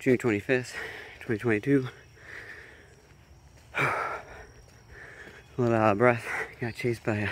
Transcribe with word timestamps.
June 0.00 0.16
25th, 0.16 0.72
2022. 1.26 1.88
a 3.76 3.92
little 5.58 5.74
out 5.74 5.92
of 5.92 5.98
breath. 5.98 6.24
Got 6.58 6.74
chased 6.74 7.04
by 7.04 7.16
a 7.16 7.28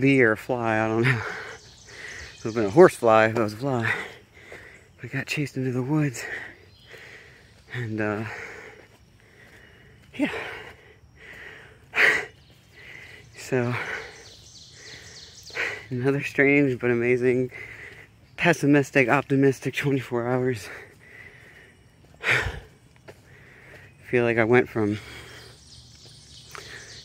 bee 0.00 0.22
or 0.22 0.32
a 0.32 0.36
fly, 0.38 0.82
I 0.82 0.88
don't 0.88 1.02
know. 1.02 1.10
It 1.10 2.44
would 2.44 2.44
have 2.44 2.54
been 2.54 2.64
a 2.64 2.70
horse 2.70 2.94
fly 2.94 3.26
if 3.26 3.36
it 3.36 3.42
was 3.42 3.52
a 3.52 3.56
fly. 3.56 3.92
We 5.02 5.10
got 5.10 5.26
chased 5.26 5.58
into 5.58 5.70
the 5.70 5.82
woods. 5.82 6.24
And, 7.74 8.00
uh, 8.00 8.24
yeah. 10.14 10.32
So, 13.36 13.74
another 15.90 16.24
strange 16.24 16.80
but 16.80 16.90
amazing, 16.90 17.50
pessimistic, 18.38 19.10
optimistic 19.10 19.74
24 19.74 20.26
hours. 20.26 20.68
I 22.28 22.42
feel 24.06 24.24
like 24.24 24.38
I 24.38 24.44
went 24.44 24.68
from 24.68 24.98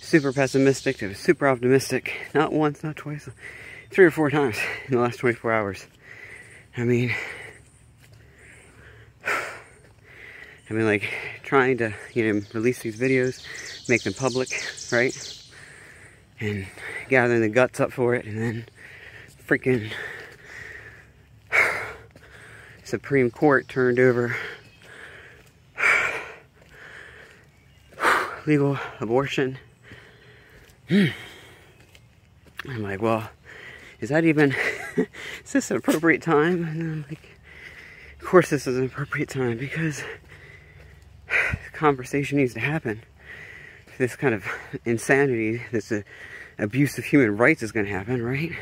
super 0.02 0.32
pessimistic 0.32 0.98
to 0.98 1.16
super 1.16 1.48
optimistic. 1.48 2.14
Not 2.36 2.54
once, 2.54 2.84
not 2.84 2.96
twice, 2.96 3.28
three 3.90 4.06
or 4.06 4.12
four 4.12 4.30
times 4.30 4.60
in 4.88 4.94
the 4.94 5.02
last 5.02 5.18
24 5.18 5.52
hours. 5.52 5.88
I 6.78 6.84
mean, 6.84 7.12
I 9.26 10.74
mean, 10.74 10.86
like, 10.86 11.12
trying 11.44 11.80
to, 11.80 11.92
you 12.14 12.34
know, 12.34 12.42
release 12.54 12.84
these 12.84 13.00
videos, 13.00 13.44
make 13.90 14.04
them 14.04 14.14
public, 14.14 14.50
right? 14.92 15.44
And 16.40 16.68
gathering 17.10 17.42
the 17.42 17.50
guts 17.50 17.80
up 17.80 17.92
for 17.92 18.14
it, 18.14 18.26
and 18.26 18.38
then 18.38 18.66
freaking 19.48 19.92
Supreme 22.84 23.32
Court 23.32 23.68
turned 23.68 24.00
over 24.00 24.36
legal 28.46 28.78
abortion. 29.00 29.58
I'm 30.90 31.14
like, 32.66 33.02
well, 33.02 33.30
is 34.00 34.10
that 34.10 34.26
even, 34.26 34.56
is 34.98 35.52
this 35.52 35.72
an 35.72 35.78
appropriate 35.78 36.22
time? 36.22 36.64
And 36.64 36.82
I'm 36.82 37.06
like, 37.08 37.38
of 38.20 38.26
course 38.26 38.50
this 38.50 38.68
is 38.68 38.78
an 38.78 38.86
appropriate 38.86 39.30
time 39.30 39.58
because 39.58 40.04
conversation 41.74 42.38
needs 42.38 42.54
to 42.56 42.60
happen. 42.60 43.04
This 43.98 44.16
kind 44.16 44.34
of 44.34 44.46
insanity, 44.86 45.62
this 45.72 45.92
uh, 45.92 46.02
abuse 46.58 46.98
of 46.98 47.06
human 47.06 47.38
rights 47.38 47.62
is 47.62 47.72
going 47.72 47.86
to 47.86 47.92
happen, 47.92 48.24
right? 48.24 48.52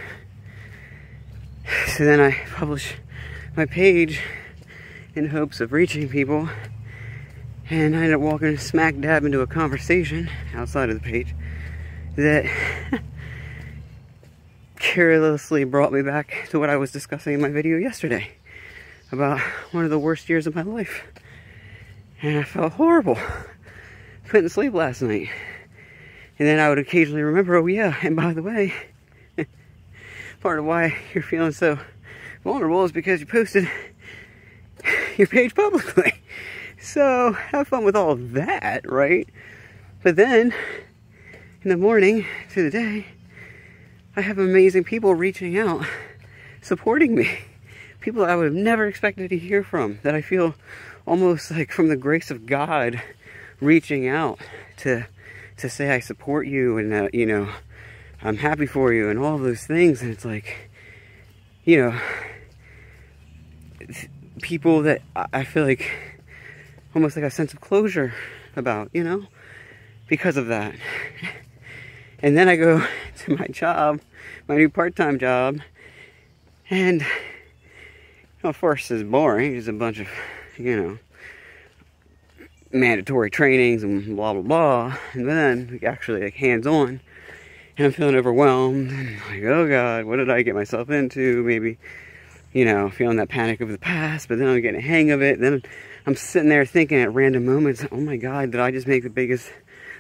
So 1.86 2.04
then 2.04 2.20
I 2.20 2.32
publish 2.56 2.96
my 3.56 3.68
page 3.68 4.22
in 5.14 5.30
hopes 5.30 5.60
of 5.60 5.72
reaching 5.72 6.10
people 6.10 6.50
and 7.70 7.96
I 7.96 8.00
ended 8.00 8.16
up 8.16 8.22
walking 8.22 8.58
smack 8.58 9.00
dab 9.00 9.26
into 9.26 9.42
a 9.42 9.48
conversation 9.48 10.28
outside 10.56 10.90
of 10.90 10.96
the 10.96 11.08
page 11.08 11.36
that 12.16 12.46
carelessly 14.80 15.66
brought 15.66 15.94
me 15.94 16.02
back 16.02 16.48
to 16.50 16.60
what 16.60 16.72
I 16.72 16.78
was 16.78 16.92
discussing 16.92 17.36
in 17.36 17.42
my 17.42 17.50
video 17.50 17.78
yesterday 17.78 18.32
about 19.12 19.40
one 19.72 19.84
of 19.84 19.92
the 19.92 20.00
worst 20.00 20.30
years 20.30 20.48
of 20.48 20.56
my 20.56 20.64
life. 20.64 21.04
And 22.24 22.40
I 22.40 22.44
felt 22.44 22.74
horrible. 22.74 23.18
Couldn't 24.28 24.50
sleep 24.50 24.74
last 24.74 25.04
night. 25.04 25.30
And 26.40 26.48
then 26.48 26.60
I 26.60 26.70
would 26.70 26.80
occasionally 26.80 27.22
remember, 27.22 27.56
oh 27.56 27.68
yeah, 27.68 27.96
and 28.02 28.16
by 28.16 28.34
the 28.34 28.42
way, 28.42 28.74
part 30.42 30.58
of 30.58 30.66
why 30.66 30.98
you're 31.14 31.24
feeling 31.24 31.52
so 31.52 31.78
vulnerable 32.44 32.84
is 32.84 32.92
because 32.92 33.20
you 33.20 33.28
posted 33.28 33.70
your 35.18 35.28
page 35.28 35.54
publicly. 35.54 36.19
So 36.82 37.34
have 37.34 37.68
fun 37.68 37.84
with 37.84 37.96
all 37.96 38.16
that, 38.16 38.90
right? 38.90 39.28
But 40.02 40.16
then 40.16 40.54
in 41.62 41.70
the 41.70 41.78
morning 41.78 42.26
through 42.50 42.70
the 42.70 42.78
day, 42.78 43.06
I 44.16 44.22
have 44.22 44.38
amazing 44.38 44.86
people 44.86 45.14
reaching 45.14 45.58
out, 45.58 45.86
supporting 46.62 47.16
me. 47.16 47.40
People 48.00 48.24
I 48.24 48.36
would 48.36 48.46
have 48.46 48.54
never 48.54 48.88
expected 48.88 49.30
to 49.30 49.38
hear 49.38 49.62
from, 49.62 50.00
that 50.04 50.16
I 50.16 50.22
feel 50.22 50.56
almost 51.06 51.52
like 51.52 51.72
from 51.72 51.90
the 51.90 51.98
grace 51.98 52.32
of 52.32 52.46
God 52.46 53.02
reaching 53.60 54.08
out 54.08 54.40
to 54.78 55.06
to 55.58 55.70
say 55.70 55.92
I 55.92 56.00
support 56.00 56.48
you 56.48 56.78
and 56.78 56.94
uh, 56.94 57.10
you 57.12 57.26
know 57.26 57.50
I'm 58.22 58.38
happy 58.38 58.66
for 58.66 58.94
you 58.94 59.10
and 59.10 59.20
all 59.20 59.38
those 59.38 59.66
things 59.66 60.02
and 60.02 60.12
it's 60.12 60.24
like 60.24 60.70
you 61.66 61.82
know 61.82 62.00
people 64.42 64.82
that 64.84 65.02
I 65.16 65.44
feel 65.44 65.66
like 65.66 66.09
almost 66.96 67.16
like 67.16 67.26
a 67.26 67.32
sense 67.32 67.54
of 67.54 67.62
closure 67.62 68.14
about 68.56 68.90
you 68.94 69.04
know 69.04 69.26
because 70.08 70.38
of 70.38 70.48
that. 70.48 70.76
And 72.22 72.36
then 72.36 72.50
I 72.50 72.56
go 72.56 72.86
to 73.20 73.38
my 73.38 73.48
job 73.48 74.02
my 74.50 74.58
new 74.58 74.68
part-time 74.68 75.20
job 75.20 75.60
and 76.70 77.06
of 78.44 78.60
course 78.60 78.90
it's 78.90 79.04
boring. 79.04 79.56
It's 79.56 79.68
a 79.68 79.74
bunch 79.74 80.00
of 80.00 80.08
you 80.58 80.76
know 80.76 81.00
mandatory 82.72 83.30
trainings 83.30 83.84
and 83.84 84.16
blah 84.16 84.34
blah 84.34 84.42
blah. 84.42 84.98
And 85.14 85.28
then 85.28 85.80
actually 85.86 86.24
like 86.24 86.34
hands-on. 86.34 87.00
And 87.78 87.86
I'm 87.86 87.94
feeling 87.94 88.16
overwhelmed. 88.16 88.92
And 88.92 89.20
like 89.30 89.44
oh 89.44 89.70
god 89.70 90.06
what 90.06 90.18
did 90.18 90.30
I 90.30 90.42
get 90.42 90.56
myself 90.56 90.90
into? 90.90 91.44
Maybe 91.44 91.78
you 92.52 92.66
know 92.66 92.90
feeling 92.90 93.18
that 93.18 93.30
panic 93.30 93.62
of 93.62 93.70
the 93.70 93.78
past 93.78 94.28
but 94.28 94.40
then 94.40 94.48
I'm 94.48 94.62
getting 94.62 94.80
a 94.80 94.84
hang 94.84 95.12
of 95.12 95.22
it. 95.22 95.40
Then 95.40 95.62
I'm 96.10 96.16
sitting 96.16 96.50
there 96.50 96.66
thinking 96.66 96.98
at 96.98 97.14
random 97.14 97.46
moments 97.46 97.86
oh 97.92 98.02
my 98.02 98.18
god 98.18 98.50
did 98.50 98.60
I 98.60 98.72
just 98.72 98.88
make 98.88 99.04
the 99.04 99.12
biggest 99.12 99.48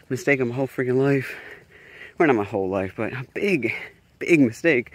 mistake 0.09 0.39
of 0.39 0.47
my 0.47 0.55
whole 0.55 0.67
freaking 0.67 0.97
life? 0.97 1.35
Well 2.17 2.25
not 2.25 2.35
my 2.35 2.43
whole 2.43 2.67
life 2.67 2.93
but 2.97 3.13
a 3.13 3.27
big 3.35 3.75
big 4.17 4.39
mistake. 4.39 4.91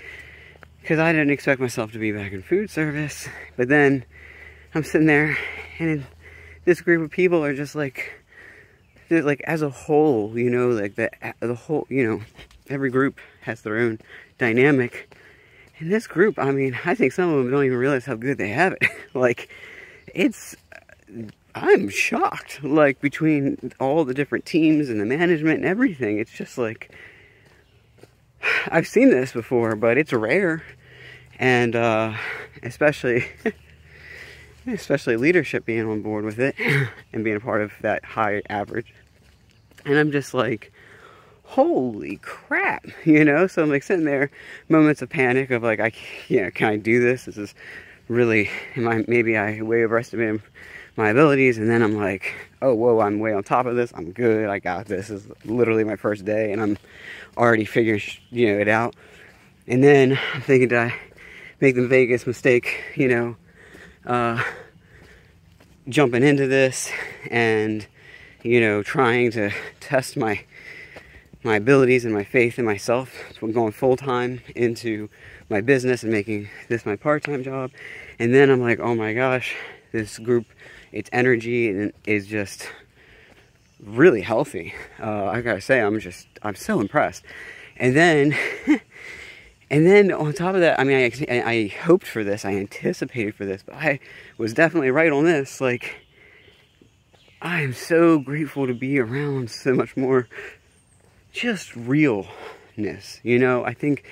Because 0.82 0.98
I 0.98 1.12
didn't 1.12 1.30
expect 1.30 1.60
myself 1.60 1.92
to 1.92 2.00
be 2.00 2.10
back 2.10 2.32
in 2.32 2.42
food 2.42 2.68
service. 2.68 3.28
But 3.56 3.68
then 3.68 4.04
I'm 4.74 4.82
sitting 4.82 5.06
there 5.06 5.38
and 5.78 6.04
this 6.64 6.80
group 6.80 7.04
of 7.04 7.12
people 7.12 7.44
are 7.44 7.54
just 7.54 7.76
like 7.76 8.12
like 9.08 9.40
as 9.42 9.62
a 9.62 9.70
whole 9.70 10.36
you 10.36 10.50
know 10.50 10.70
like 10.70 10.96
the 10.96 11.10
the 11.38 11.54
whole 11.54 11.86
you 11.88 12.04
know 12.04 12.22
every 12.68 12.90
group 12.90 13.20
has 13.42 13.62
their 13.62 13.78
own 13.78 14.00
dynamic. 14.38 15.14
And 15.78 15.92
this 15.92 16.08
group 16.08 16.40
i 16.40 16.50
mean 16.50 16.76
i 16.84 16.96
think 16.96 17.12
some 17.12 17.30
of 17.30 17.36
them 17.36 17.52
don't 17.52 17.66
even 17.66 17.78
realize 17.78 18.04
how 18.04 18.16
good 18.16 18.36
they 18.36 18.48
have 18.48 18.72
it. 18.72 18.90
Like 19.14 19.48
it's 20.12 20.56
i'm 21.54 21.88
shocked 21.88 22.62
like 22.62 23.00
between 23.00 23.72
all 23.80 24.04
the 24.04 24.14
different 24.14 24.44
teams 24.44 24.88
and 24.88 25.00
the 25.00 25.06
management 25.06 25.58
and 25.58 25.64
everything 25.64 26.18
it's 26.18 26.32
just 26.32 26.58
like 26.58 26.90
i've 28.68 28.86
seen 28.86 29.10
this 29.10 29.32
before 29.32 29.76
but 29.76 29.96
it's 29.98 30.12
rare 30.12 30.62
and 31.38 31.76
uh 31.76 32.14
especially 32.62 33.24
especially 34.66 35.16
leadership 35.16 35.64
being 35.64 35.88
on 35.88 36.00
board 36.00 36.24
with 36.24 36.38
it 36.38 36.54
and 37.12 37.24
being 37.24 37.36
a 37.36 37.40
part 37.40 37.62
of 37.62 37.72
that 37.80 38.04
high 38.04 38.42
average. 38.48 38.94
And 39.84 39.98
I'm 39.98 40.10
just 40.10 40.32
like, 40.32 40.72
holy 41.44 42.16
crap, 42.16 42.86
you 43.04 43.24
know? 43.24 43.46
So 43.46 43.62
I'm 43.62 43.70
like 43.70 43.82
sitting 43.82 44.04
there, 44.04 44.30
moments 44.68 45.02
of 45.02 45.10
panic 45.10 45.50
of 45.50 45.62
like, 45.62 45.80
I, 45.80 45.92
you 46.28 46.42
know, 46.42 46.50
can 46.50 46.68
I 46.68 46.76
do 46.76 47.00
this? 47.00 47.26
This 47.26 47.36
is 47.36 47.54
really, 48.08 48.50
am 48.76 48.88
I, 48.88 49.04
maybe 49.08 49.36
I 49.36 49.60
way 49.62 49.84
overestimated 49.84 50.42
my 50.96 51.10
abilities. 51.10 51.58
And 51.58 51.68
then 51.68 51.82
I'm 51.82 51.96
like, 51.96 52.34
oh, 52.62 52.74
whoa, 52.74 53.00
I'm 53.00 53.18
way 53.18 53.32
on 53.32 53.42
top 53.42 53.66
of 53.66 53.76
this. 53.76 53.92
I'm 53.94 54.12
good. 54.12 54.48
I 54.48 54.58
got 54.58 54.86
this. 54.86 55.08
This 55.08 55.24
is 55.24 55.30
literally 55.44 55.84
my 55.84 55.96
first 55.96 56.24
day 56.24 56.52
and 56.52 56.62
I'm 56.62 56.78
already 57.36 57.64
figuring, 57.64 58.02
you 58.30 58.52
know, 58.52 58.60
it 58.60 58.68
out. 58.68 58.94
And 59.66 59.82
then 59.82 60.18
I'm 60.34 60.42
thinking, 60.42 60.68
did 60.68 60.78
I 60.78 60.94
make 61.60 61.74
the 61.74 61.86
Vegas 61.86 62.26
mistake, 62.26 62.82
you 62.96 63.08
know, 63.08 63.36
uh, 64.06 64.42
jumping 65.88 66.22
into 66.22 66.46
this 66.46 66.90
and 67.30 67.86
you 68.42 68.58
know 68.58 68.82
trying 68.82 69.30
to 69.30 69.50
test 69.80 70.16
my 70.16 70.42
my 71.42 71.56
abilities 71.56 72.06
and 72.06 72.14
my 72.14 72.24
faith 72.24 72.58
in 72.58 72.64
myself 72.64 73.12
so 73.32 73.46
i'm 73.46 73.52
going 73.52 73.70
full-time 73.70 74.40
into 74.56 75.10
my 75.50 75.60
business 75.60 76.02
and 76.02 76.10
making 76.10 76.48
this 76.68 76.86
my 76.86 76.96
part-time 76.96 77.42
job 77.42 77.70
and 78.18 78.34
then 78.34 78.48
i'm 78.48 78.62
like 78.62 78.80
oh 78.80 78.94
my 78.94 79.12
gosh 79.12 79.54
this 79.92 80.18
group 80.18 80.46
its 80.94 81.10
energy 81.12 81.90
is 82.06 82.26
just 82.26 82.68
really 83.82 84.22
healthy 84.22 84.72
uh, 85.00 85.26
i 85.26 85.40
gotta 85.40 85.60
say 85.60 85.80
i'm 85.80 86.00
just 86.00 86.26
i'm 86.42 86.54
so 86.54 86.80
impressed 86.80 87.22
and 87.76 87.94
then 87.94 88.34
And 89.70 89.86
then 89.86 90.12
on 90.12 90.32
top 90.32 90.54
of 90.54 90.60
that, 90.60 90.78
I 90.78 90.84
mean, 90.84 91.10
I, 91.28 91.42
I 91.42 91.66
hoped 91.66 92.06
for 92.06 92.22
this, 92.22 92.44
I 92.44 92.52
anticipated 92.52 93.34
for 93.34 93.44
this, 93.44 93.64
but 93.64 93.74
I 93.74 93.98
was 94.38 94.52
definitely 94.54 94.90
right 94.90 95.10
on 95.10 95.24
this. 95.24 95.60
Like, 95.60 95.96
I 97.40 97.62
am 97.62 97.72
so 97.72 98.18
grateful 98.18 98.66
to 98.66 98.74
be 98.74 99.00
around 99.00 99.50
so 99.50 99.74
much 99.74 99.96
more 99.96 100.28
just 101.32 101.74
realness. 101.74 103.20
You 103.22 103.38
know, 103.38 103.64
I 103.64 103.74
think 103.74 104.04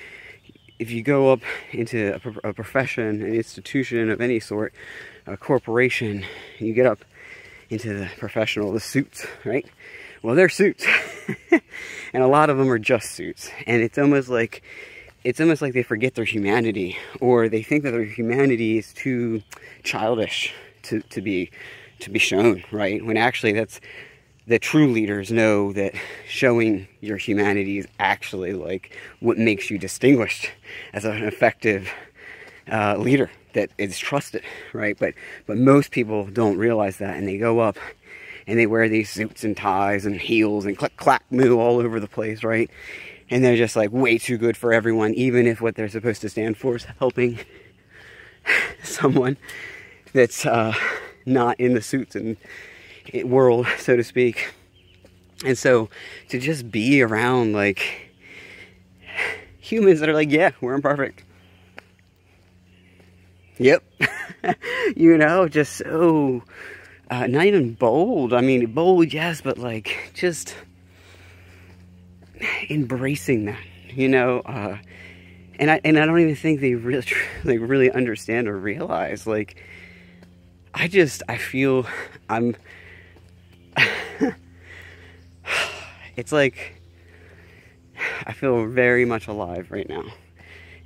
if 0.78 0.90
you 0.90 1.02
go 1.02 1.32
up 1.32 1.42
into 1.70 2.18
a, 2.42 2.48
a 2.48 2.52
profession, 2.52 3.22
an 3.22 3.32
institution 3.34 4.10
of 4.10 4.20
any 4.20 4.40
sort, 4.40 4.74
a 5.26 5.36
corporation, 5.36 6.24
you 6.58 6.72
get 6.72 6.86
up 6.86 7.04
into 7.70 7.94
the 7.94 8.10
professional, 8.18 8.72
the 8.72 8.80
suits, 8.80 9.26
right? 9.44 9.66
Well, 10.22 10.34
they're 10.34 10.48
suits. 10.48 10.86
and 11.50 12.22
a 12.22 12.26
lot 12.28 12.50
of 12.50 12.58
them 12.58 12.70
are 12.70 12.78
just 12.78 13.12
suits. 13.12 13.50
And 13.66 13.82
it's 13.82 13.98
almost 13.98 14.28
like 14.28 14.62
it's 15.24 15.40
almost 15.40 15.62
like 15.62 15.72
they 15.72 15.82
forget 15.82 16.14
their 16.14 16.24
humanity 16.24 16.96
or 17.20 17.48
they 17.48 17.62
think 17.62 17.84
that 17.84 17.92
their 17.92 18.04
humanity 18.04 18.78
is 18.78 18.92
too 18.92 19.42
childish 19.84 20.52
to, 20.82 21.00
to 21.00 21.20
be 21.20 21.50
to 22.00 22.10
be 22.10 22.18
shown, 22.18 22.64
right? 22.72 23.04
When 23.04 23.16
actually 23.16 23.52
that's 23.52 23.80
the 24.46 24.58
true 24.58 24.90
leaders 24.90 25.30
know 25.30 25.72
that 25.72 25.94
showing 26.26 26.88
your 27.00 27.16
humanity 27.16 27.78
is 27.78 27.86
actually 28.00 28.52
like 28.52 28.96
what 29.20 29.38
makes 29.38 29.70
you 29.70 29.78
distinguished 29.78 30.50
as 30.92 31.04
an 31.04 31.22
effective 31.22 31.88
uh, 32.70 32.96
leader 32.96 33.30
that 33.54 33.70
is 33.78 33.98
trusted, 33.98 34.42
right? 34.72 34.96
But 34.98 35.14
but 35.46 35.58
most 35.58 35.90
people 35.90 36.26
don't 36.26 36.58
realize 36.58 36.98
that, 36.98 37.16
and 37.16 37.26
they 37.26 37.38
go 37.38 37.60
up 37.60 37.76
and 38.46 38.58
they 38.58 38.66
wear 38.66 38.88
these 38.88 39.10
suits 39.10 39.44
and 39.44 39.56
ties 39.56 40.04
and 40.04 40.20
heels 40.20 40.64
and 40.64 40.76
click 40.76 40.96
clack 40.96 41.24
moo 41.30 41.58
all 41.58 41.78
over 41.78 42.00
the 42.00 42.08
place, 42.08 42.42
right? 42.42 42.70
And 43.30 43.44
they're 43.44 43.56
just 43.56 43.76
like 43.76 43.90
way 43.92 44.18
too 44.18 44.36
good 44.36 44.56
for 44.56 44.72
everyone, 44.72 45.14
even 45.14 45.46
if 45.46 45.60
what 45.60 45.74
they're 45.74 45.88
supposed 45.88 46.20
to 46.22 46.28
stand 46.28 46.56
for 46.56 46.76
is 46.76 46.84
helping 46.98 47.38
someone 48.82 49.36
that's 50.12 50.44
uh, 50.44 50.74
not 51.24 51.58
in 51.60 51.74
the 51.74 51.82
suits 51.82 52.14
and 52.16 52.36
world, 53.24 53.66
so 53.78 53.96
to 53.96 54.04
speak. 54.04 54.52
And 55.44 55.56
so 55.56 55.88
to 56.28 56.38
just 56.38 56.70
be 56.70 57.02
around 57.02 57.52
like 57.52 58.10
humans 59.58 60.00
that 60.00 60.08
are 60.08 60.14
like, 60.14 60.30
yeah, 60.30 60.50
we're 60.60 60.74
imperfect. 60.74 61.24
Yep. 63.58 63.82
you 64.96 65.16
know, 65.18 65.48
just 65.48 65.76
so 65.76 66.42
uh, 67.10 67.26
not 67.26 67.46
even 67.46 67.74
bold. 67.74 68.32
I 68.32 68.40
mean, 68.40 68.66
bold, 68.72 69.12
yes, 69.12 69.40
but 69.40 69.58
like 69.58 70.10
just 70.14 70.54
embracing 72.70 73.44
that, 73.46 73.60
you 73.90 74.08
know. 74.08 74.40
Uh, 74.40 74.78
and 75.58 75.70
I 75.70 75.80
and 75.84 75.98
I 75.98 76.06
don't 76.06 76.20
even 76.20 76.36
think 76.36 76.60
they 76.60 76.74
really 76.74 77.06
like 77.44 77.60
really 77.60 77.90
understand 77.90 78.48
or 78.48 78.56
realize. 78.56 79.26
Like, 79.26 79.62
I 80.74 80.88
just 80.88 81.22
I 81.28 81.36
feel 81.36 81.86
I'm 82.28 82.56
it's 86.16 86.32
like 86.32 86.74
I 88.26 88.32
feel 88.32 88.66
very 88.66 89.04
much 89.04 89.28
alive 89.28 89.70
right 89.70 89.88
now. 89.88 90.04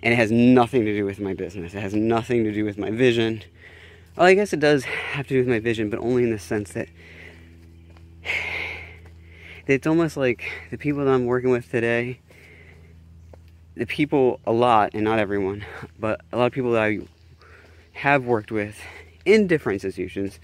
And 0.03 0.13
it 0.13 0.17
has 0.17 0.31
nothing 0.31 0.85
to 0.85 0.95
do 0.95 1.05
with 1.05 1.21
my 1.21 1.35
business. 1.35 1.75
It 1.75 1.81
has 1.81 1.95
nothing 1.95 2.45
to 2.45 2.53
do 2.53 2.65
with 2.65 2.79
my 2.79 2.91
vision. 2.91 3.43
Well, 4.17 4.27
I 4.27 4.35
guess 4.35 4.53
it 4.53 4.61
does 4.61 4.85
have 4.85 5.27
to 5.29 5.35
do 5.35 5.41
with 5.41 5.49
my 5.49 5.59
vision, 5.59 5.91
but 5.91 5.99
only 6.01 6.23
in 6.25 6.31
the 6.31 6.39
sense 6.39 6.73
that 6.73 6.89
it's 9.67 9.87
almost 9.87 10.17
like 10.17 10.45
the 10.71 10.79
people 10.79 11.05
that 11.05 11.11
I'm 11.11 11.27
working 11.27 11.51
with 11.51 11.71
today, 11.71 12.21
the 13.75 13.87
people, 13.87 14.41
a 14.47 14.53
lot, 14.53 14.91
and 14.95 15.05
not 15.05 15.19
everyone, 15.19 15.65
but 15.99 16.21
a 16.33 16.37
lot 16.37 16.47
of 16.47 16.53
people 16.53 16.73
that 16.73 16.83
I 16.83 17.01
have 17.93 18.25
worked 18.25 18.53
with 18.53 18.79
in 19.25 19.47
different 19.47 19.83
institutions 19.83 20.39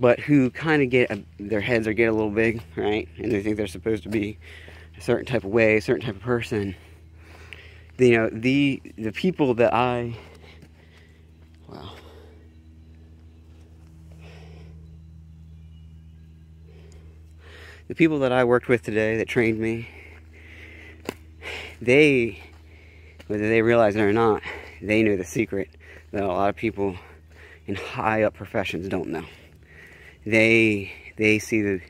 but 0.00 0.18
who 0.18 0.50
kind 0.50 0.82
of 0.82 0.88
get 0.88 1.10
a, 1.10 1.22
their 1.38 1.60
heads 1.60 1.86
are 1.86 1.92
get 1.92 2.06
a 2.06 2.12
little 2.12 2.30
big, 2.30 2.62
right? 2.74 3.06
And 3.18 3.30
they 3.30 3.42
think 3.42 3.58
they're 3.58 3.66
supposed 3.66 4.02
to 4.04 4.08
be 4.08 4.38
a 4.96 5.00
certain 5.00 5.26
type 5.26 5.44
of 5.44 5.50
way, 5.50 5.76
a 5.76 5.82
certain 5.82 6.06
type 6.06 6.16
of 6.16 6.22
person. 6.22 6.74
You 8.00 8.16
know, 8.16 8.30
the 8.32 8.82
the 8.96 9.12
people 9.12 9.54
that 9.54 9.74
I 9.74 10.16
wow. 11.68 11.92
The 17.88 17.94
people 17.94 18.20
that 18.20 18.32
I 18.32 18.44
worked 18.44 18.68
with 18.68 18.82
today 18.82 19.16
that 19.16 19.28
trained 19.28 19.58
me, 19.58 19.88
they 21.80 22.42
whether 23.26 23.48
they 23.48 23.62
realize 23.62 23.96
it 23.96 24.00
or 24.00 24.12
not, 24.12 24.42
they 24.80 25.02
know 25.02 25.16
the 25.16 25.24
secret 25.24 25.68
that 26.12 26.22
a 26.22 26.26
lot 26.26 26.48
of 26.48 26.56
people 26.56 26.96
in 27.66 27.74
high 27.74 28.22
up 28.22 28.34
professions 28.34 28.88
don't 28.88 29.08
know 29.08 29.24
they 30.24 30.92
they 31.16 31.38
see 31.38 31.62
that 31.62 31.80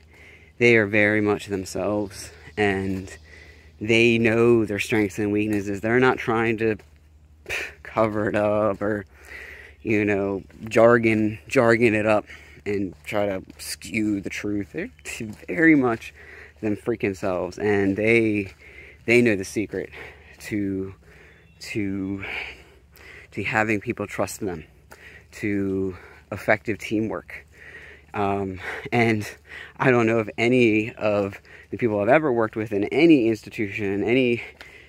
they 0.58 0.76
are 0.76 0.86
very 0.86 1.20
much 1.20 1.46
themselves 1.46 2.30
and 2.56 3.16
they 3.80 4.18
know 4.18 4.64
their 4.64 4.78
strengths 4.78 5.18
and 5.18 5.32
weaknesses. 5.32 5.80
They're 5.80 6.00
not 6.00 6.18
trying 6.18 6.58
to 6.58 6.76
cover 7.82 8.28
it 8.28 8.36
up 8.36 8.80
or 8.80 9.04
you 9.82 10.04
know 10.04 10.42
jargon 10.68 11.38
jargon 11.48 11.94
it 11.94 12.06
up 12.06 12.26
and 12.66 12.94
try 13.04 13.26
to 13.26 13.42
skew 13.58 14.20
the 14.20 14.30
truth. 14.30 14.72
They're 14.72 14.90
very 15.48 15.74
much 15.74 16.12
them 16.60 16.76
freaking 16.76 17.16
selves 17.16 17.58
and 17.58 17.96
they 17.96 18.52
they 19.06 19.22
know 19.22 19.34
the 19.34 19.44
secret 19.44 19.90
to 20.40 20.94
to 21.60 22.24
to 23.32 23.42
having 23.42 23.80
people 23.80 24.06
trust 24.06 24.40
them 24.40 24.64
to 25.32 25.96
effective 26.30 26.78
teamwork 26.78 27.46
um, 28.14 28.60
and 28.92 29.28
I 29.76 29.90
don't 29.90 30.06
know 30.06 30.18
if 30.18 30.28
any 30.36 30.92
of 30.94 31.40
the 31.70 31.76
people 31.76 32.00
I've 32.00 32.08
ever 32.08 32.32
worked 32.32 32.56
with 32.56 32.72
in 32.72 32.84
any 32.84 33.28
institution, 33.28 34.02
any 34.04 34.42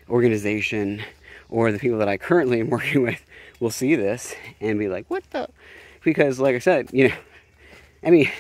organization, 0.10 1.02
or 1.50 1.72
the 1.72 1.80
people 1.80 2.00
that 2.00 2.10
I 2.10 2.18
currently 2.18 2.60
am 2.60 2.70
working 2.72 3.04
with 3.04 3.24
will 3.60 3.70
see 3.70 3.96
this 3.96 4.34
and 4.60 4.80
be 4.80 4.88
like, 4.88 5.06
what 5.10 5.30
the? 5.32 5.50
Because, 6.04 6.40
like 6.40 6.56
I 6.56 6.60
said, 6.60 6.90
you 6.92 7.10
know, 7.10 7.16
I 8.04 8.10
mean, 8.10 8.32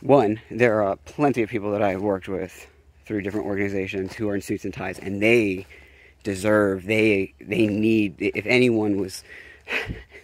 one, 0.00 0.40
there 0.50 0.82
are 0.82 0.96
plenty 0.96 1.42
of 1.42 1.48
people 1.48 1.72
that 1.72 1.82
I've 1.82 2.02
worked 2.02 2.28
with 2.28 2.66
through 3.06 3.22
different 3.22 3.46
organizations 3.46 4.14
who 4.14 4.28
are 4.28 4.34
in 4.34 4.42
suits 4.42 4.64
and 4.64 4.74
ties, 4.74 4.98
and 4.98 5.22
they 5.22 5.66
deserve, 6.22 6.84
they, 6.84 7.32
they 7.40 7.66
need, 7.66 8.16
if 8.18 8.44
anyone 8.46 8.98
was 8.98 9.24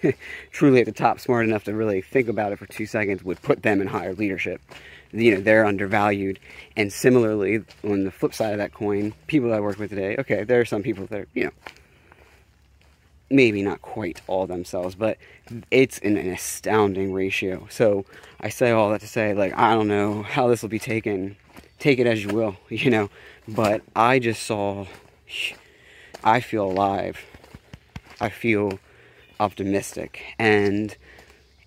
truly 0.51 0.81
at 0.81 0.87
the 0.87 0.93
top, 0.93 1.21
smart 1.21 1.47
enough 1.47 1.65
to 1.65 1.75
really 1.75 2.01
think 2.01 2.29
about 2.29 2.53
it 2.53 2.59
for 2.59 2.67
two 2.67 2.87
seconds, 2.87 3.25
would 3.25 3.41
put 3.43 3.63
them 3.63 3.81
in 3.81 3.87
higher 3.87 4.15
leadership. 4.15 4.61
You 5.13 5.35
know, 5.35 5.41
they're 5.41 5.65
undervalued. 5.65 6.39
And 6.77 6.93
similarly, 6.93 7.65
on 7.85 8.05
the 8.05 8.11
flip 8.11 8.35
side 8.35 8.53
of 8.53 8.59
that 8.59 8.73
coin, 8.73 9.13
people 9.27 9.51
that 9.51 9.57
I 9.57 9.61
work 9.61 9.79
with 9.79 9.91
today, 9.91 10.17
okay, 10.19 10.45
there 10.45 10.61
are 10.61 10.65
some 10.65 10.83
people 10.83 11.07
that 11.07 11.21
are, 11.21 11.29
you 11.35 11.45
know, 11.45 11.51
maybe 13.31 13.63
not 13.63 13.81
quite 13.81 14.21
all 14.27 14.47
themselves, 14.47 14.95
but 14.95 15.17
it's 15.71 15.99
an, 15.99 16.17
an 16.17 16.31
astounding 16.31 17.13
ratio. 17.13 17.67
So 17.71 18.05
I 18.41 18.49
say 18.49 18.71
all 18.71 18.91
that 18.91 19.01
to 19.03 19.09
say, 19.09 19.35
like, 19.35 19.57
I 19.57 19.75
don't 19.75 19.89
know 19.89 20.23
how 20.23 20.49
this 20.49 20.63
will 20.63 20.69
be 20.69 20.79
taken. 20.79 21.37
Take 21.79 21.99
it 21.99 22.07
as 22.07 22.25
you 22.25 22.35
will, 22.35 22.57
you 22.69 22.91
know. 22.91 23.11
But 23.49 23.83
I 23.95 24.19
just 24.19 24.43
saw, 24.45 24.87
I 26.23 26.41
feel 26.41 26.65
alive. 26.65 27.19
I 28.21 28.29
feel 28.29 28.79
optimistic 29.41 30.23
and 30.39 30.97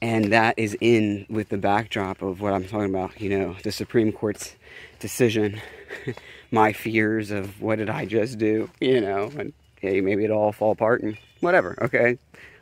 and 0.01 0.33
that 0.33 0.55
is 0.57 0.77
in 0.81 1.25
with 1.29 1.47
the 1.47 1.57
backdrop 1.57 2.21
of 2.21 2.41
what 2.41 2.51
I'm 2.51 2.65
talking 2.65 2.89
about, 2.89 3.21
you 3.21 3.29
know, 3.29 3.55
the 3.63 3.71
Supreme 3.71 4.11
Court's 4.11 4.53
decision, 4.99 5.61
my 6.51 6.73
fears 6.73 7.31
of 7.31 7.61
what 7.61 7.77
did 7.77 7.89
I 7.89 8.05
just 8.05 8.37
do, 8.37 8.69
you 8.81 8.99
know, 8.99 9.31
and 9.37 9.53
hey, 9.79 10.01
maybe 10.01 10.25
it'll 10.25 10.37
all 10.37 10.51
fall 10.51 10.73
apart 10.73 11.03
and 11.03 11.17
whatever, 11.39 11.77
okay? 11.81 12.17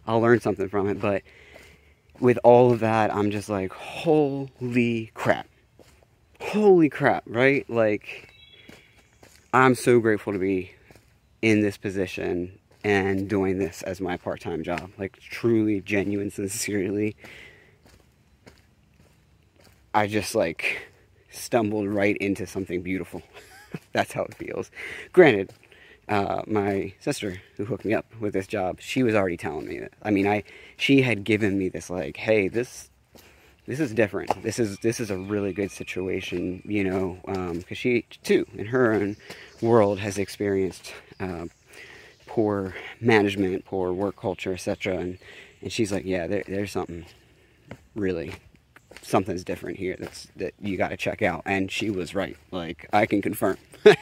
I'll 0.06 0.22
learn 0.22 0.39
something 0.39 0.70
from 0.70 0.88
it, 0.88 1.01
but 1.01 1.24
with 2.20 2.38
all 2.44 2.72
of 2.72 2.82
that, 2.82 3.12
I'm 3.12 3.32
just 3.32 3.50
like, 3.50 3.74
holy 3.74 5.10
crap. 5.15 5.48
Holy 6.39 6.89
crap, 6.89 7.24
right? 7.25 7.68
Like 7.68 8.32
I'm 9.51 9.74
so 9.74 10.00
grateful 10.00 10.34
to 10.34 10.39
be 10.39 10.74
in 11.41 11.62
this 11.62 11.75
position 11.75 12.60
and 12.83 13.29
doing 13.29 13.59
this 13.59 13.81
as 13.83 14.01
my 14.01 14.17
part-time 14.17 14.63
job 14.63 14.91
like 14.97 15.19
truly 15.19 15.81
genuine 15.81 16.31
sincerely. 16.31 17.15
I 19.93 20.07
just 20.07 20.35
like 20.35 20.88
stumbled 21.29 21.88
right 21.88 22.17
into 22.17 22.47
something 22.47 22.81
beautiful. 22.81 23.21
That's 23.93 24.13
how 24.13 24.23
it 24.23 24.35
feels. 24.35 24.71
Granted 25.13 25.51
uh, 26.09 26.41
my 26.45 26.93
sister 27.00 27.41
who 27.55 27.65
hooked 27.65 27.85
me 27.85 27.93
up 27.93 28.05
with 28.19 28.33
this 28.33 28.47
job 28.47 28.81
she 28.81 29.01
was 29.01 29.15
already 29.15 29.38
telling 29.38 29.67
me 29.67 29.79
that 29.79 29.93
i 30.01 30.09
mean 30.09 30.27
i 30.27 30.43
she 30.75 31.03
had 31.03 31.23
given 31.23 31.57
me 31.57 31.69
this 31.69 31.89
like 31.89 32.17
hey 32.17 32.47
this 32.50 32.89
this 33.67 33.79
is 33.79 33.93
different. 33.93 34.41
This 34.41 34.59
is 34.59 34.79
this 34.79 35.00
is 35.00 35.11
a 35.11 35.17
really 35.17 35.53
good 35.53 35.71
situation 35.71 36.61
you 36.65 36.83
know 36.83 37.19
because 37.25 37.47
um, 37.51 37.63
she 37.73 38.05
too 38.23 38.45
in 38.57 38.65
her 38.65 38.93
own 38.93 39.15
world 39.61 40.00
has 40.00 40.17
experienced 40.17 40.93
uh, 41.19 41.45
poor 42.31 42.73
management, 43.01 43.65
poor 43.65 43.91
work 43.91 44.15
culture, 44.15 44.53
etc. 44.53 44.97
And 44.97 45.17
and 45.61 45.71
she's 45.71 45.91
like, 45.91 46.05
yeah, 46.05 46.27
there, 46.27 46.43
there's 46.47 46.71
something 46.71 47.05
really, 47.93 48.35
something's 49.01 49.43
different 49.43 49.77
here. 49.77 49.97
That's 50.00 50.27
that 50.38 50.53
you 50.61 50.77
got 50.77 50.89
to 50.89 50.97
check 50.97 51.21
out. 51.21 51.43
And 51.45 51.69
she 51.69 51.89
was 51.89 52.15
right. 52.15 52.38
Like 52.50 52.88
I 52.93 53.05
can 53.05 53.21
confirm. 53.21 53.57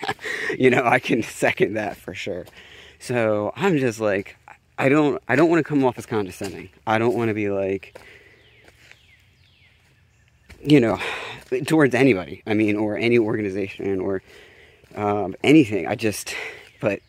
you 0.60 0.70
know, 0.70 0.86
I 0.86 1.00
can 1.00 1.24
second 1.24 1.74
that 1.74 1.98
for 1.98 2.14
sure. 2.14 2.46
So 3.00 3.52
I'm 3.56 3.80
just 3.80 4.00
like, 4.00 4.36
I 4.78 4.90
don't, 4.90 5.20
I 5.28 5.36
don't 5.36 5.50
want 5.50 5.62
to 5.62 5.68
come 5.68 5.84
off 5.84 5.98
as 5.98 6.06
condescending. 6.06 6.70
I 6.86 7.00
don't 7.00 7.16
want 7.16 7.30
to 7.30 7.34
be 7.34 7.50
like, 7.50 8.00
you 10.62 10.80
know, 10.80 11.00
towards 11.66 11.96
anybody. 11.96 12.44
I 12.46 12.54
mean, 12.54 12.76
or 12.76 12.96
any 12.96 13.18
organization 13.18 14.00
or 14.00 14.22
um, 14.96 15.36
anything. 15.44 15.88
I 15.88 15.96
just, 15.96 16.36
but 16.80 17.00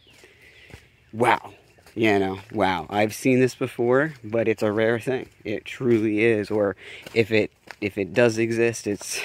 wow, 1.13 1.53
you 1.95 2.19
know, 2.19 2.39
wow. 2.53 2.87
I've 2.89 3.15
seen 3.15 3.41
this 3.41 3.55
before, 3.55 4.15
but 4.23 4.49
it's 4.49 4.63
a 4.63 4.73
rare 4.73 4.99
thing. 4.99 5.29
It 5.45 5.65
truly 5.65 6.25
is. 6.25 6.51
Or 6.51 6.77
if 7.15 7.31
it 7.31 7.51
if 7.81 7.99
it 7.99 8.15
does 8.15 8.39
exist, 8.39 8.87
it's 8.87 9.21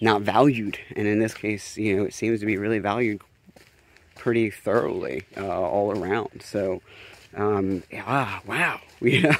not 0.00 0.22
valued. 0.22 0.78
And 0.96 1.06
in 1.06 1.18
this 1.18 1.34
case, 1.34 1.76
you 1.76 1.96
know, 1.96 2.04
it 2.04 2.14
seems 2.14 2.40
to 2.40 2.46
be 2.46 2.56
really 2.56 2.78
valued 2.78 3.22
pretty 4.16 4.50
thoroughly 4.50 5.24
uh, 5.36 5.60
all 5.60 5.96
around. 5.96 6.42
So, 6.44 6.82
um, 7.34 7.82
ah, 7.96 8.40
wow, 8.46 8.80
you 9.00 9.22
know. 9.22 9.36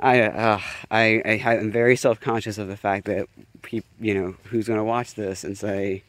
I, 0.00 0.22
uh, 0.22 0.60
I, 0.92 1.20
I 1.24 1.56
am 1.56 1.72
very 1.72 1.96
self-conscious 1.96 2.56
of 2.56 2.68
the 2.68 2.76
fact 2.76 3.06
that 3.06 3.26
people, 3.62 3.90
you 3.98 4.14
know, 4.14 4.36
who's 4.44 4.68
going 4.68 4.78
to 4.78 4.84
watch 4.84 5.14
this 5.14 5.42
and 5.42 5.58
say, 5.58 6.04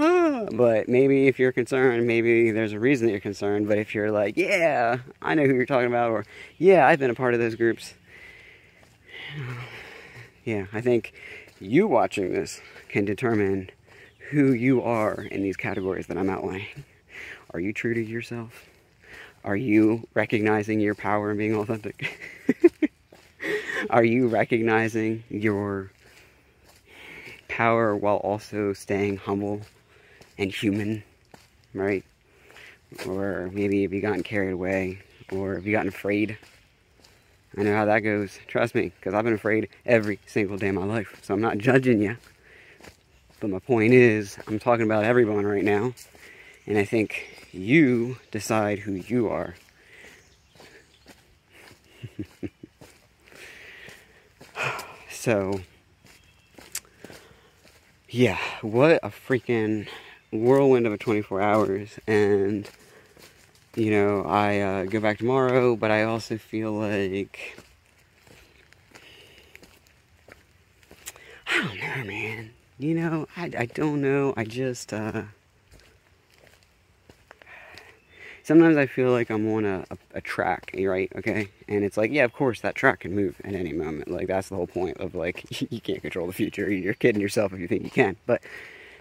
ah, 0.00 0.46
but 0.52 0.88
maybe 0.88 1.28
if 1.28 1.38
you're 1.38 1.52
concerned, 1.52 2.06
maybe 2.06 2.50
there's 2.50 2.72
a 2.72 2.80
reason 2.80 3.06
that 3.06 3.12
you're 3.12 3.20
concerned. 3.20 3.68
But 3.68 3.78
if 3.78 3.94
you're 3.94 4.10
like, 4.10 4.36
yeah, 4.36 4.98
I 5.22 5.34
know 5.34 5.44
who 5.44 5.54
you're 5.54 5.66
talking 5.66 5.86
about, 5.86 6.10
or 6.10 6.24
yeah, 6.58 6.86
I've 6.86 6.98
been 6.98 7.10
a 7.10 7.14
part 7.14 7.34
of 7.34 7.40
those 7.40 7.54
groups. 7.54 7.94
Yeah, 10.42 10.66
I 10.72 10.80
think 10.80 11.12
you 11.60 11.86
watching 11.86 12.32
this 12.32 12.62
can 12.88 13.04
determine 13.04 13.70
who 14.30 14.52
you 14.52 14.82
are 14.82 15.22
in 15.30 15.42
these 15.42 15.56
categories 15.56 16.06
that 16.06 16.16
I'm 16.16 16.30
outlining. 16.30 16.84
Are 17.52 17.60
you 17.60 17.74
true 17.74 17.92
to 17.92 18.02
yourself? 18.02 18.66
Are 19.44 19.54
you 19.54 20.08
recognizing 20.14 20.80
your 20.80 20.94
power 20.94 21.30
and 21.30 21.38
being 21.38 21.54
authentic? 21.54 22.18
Are 23.90 24.02
you 24.02 24.28
recognizing 24.28 25.24
your 25.28 25.90
power 27.48 27.94
while 27.94 28.16
also 28.16 28.72
staying 28.72 29.18
humble 29.18 29.60
and 30.40 30.52
human, 30.52 31.04
right? 31.74 32.04
Or 33.06 33.50
maybe 33.52 33.82
have 33.82 33.92
you 33.92 34.00
gotten 34.00 34.22
carried 34.22 34.52
away, 34.52 35.00
or 35.30 35.54
have 35.54 35.66
you 35.66 35.72
gotten 35.72 35.88
afraid? 35.88 36.38
I 37.56 37.62
know 37.62 37.76
how 37.76 37.84
that 37.84 38.00
goes. 38.00 38.38
Trust 38.46 38.74
me, 38.74 38.92
because 38.98 39.12
I've 39.12 39.24
been 39.24 39.34
afraid 39.34 39.68
every 39.84 40.18
single 40.26 40.56
day 40.56 40.68
of 40.68 40.76
my 40.76 40.84
life. 40.84 41.20
So 41.22 41.34
I'm 41.34 41.42
not 41.42 41.58
judging 41.58 42.00
you. 42.00 42.16
But 43.38 43.50
my 43.50 43.58
point 43.58 43.92
is, 43.92 44.38
I'm 44.46 44.58
talking 44.58 44.86
about 44.86 45.04
everyone 45.04 45.44
right 45.46 45.64
now. 45.64 45.92
And 46.66 46.78
I 46.78 46.84
think 46.84 47.48
you 47.52 48.16
decide 48.30 48.78
who 48.80 48.92
you 48.92 49.28
are. 49.28 49.56
so, 55.10 55.60
yeah, 58.08 58.38
what 58.62 59.00
a 59.02 59.08
freaking 59.08 59.88
whirlwind 60.32 60.86
of 60.86 60.92
a 60.92 60.98
24 60.98 61.40
hours. 61.40 61.98
And, 62.06 62.68
you 63.74 63.90
know, 63.90 64.24
I 64.24 64.60
uh, 64.60 64.84
go 64.84 65.00
back 65.00 65.18
tomorrow, 65.18 65.76
but 65.76 65.90
I 65.90 66.04
also 66.04 66.38
feel 66.38 66.72
like. 66.72 67.58
I 71.46 71.62
don't 71.64 71.76
know, 71.76 72.04
man. 72.04 72.50
You 72.78 72.94
know, 72.94 73.28
I, 73.36 73.50
I 73.58 73.66
don't 73.66 74.00
know. 74.00 74.32
I 74.36 74.44
just, 74.44 74.92
uh, 74.92 75.22
sometimes 78.50 78.76
I 78.76 78.86
feel 78.86 79.10
like 79.12 79.30
I'm 79.30 79.48
on 79.52 79.64
a, 79.64 79.84
a, 79.90 79.98
a, 80.14 80.20
track, 80.20 80.74
right? 80.76 81.12
Okay. 81.14 81.48
And 81.68 81.84
it's 81.84 81.96
like, 81.96 82.10
yeah, 82.10 82.24
of 82.24 82.32
course 82.32 82.60
that 82.62 82.74
track 82.74 83.00
can 83.00 83.14
move 83.14 83.40
at 83.44 83.54
any 83.54 83.72
moment. 83.72 84.10
Like 84.10 84.26
that's 84.26 84.48
the 84.48 84.56
whole 84.56 84.66
point 84.66 84.96
of 84.98 85.14
like, 85.14 85.44
you 85.70 85.80
can't 85.80 86.02
control 86.02 86.26
the 86.26 86.32
future. 86.32 86.70
You're 86.70 86.94
kidding 86.94 87.20
yourself 87.20 87.52
if 87.52 87.60
you 87.60 87.68
think 87.68 87.84
you 87.84 87.90
can. 87.90 88.16
But 88.26 88.42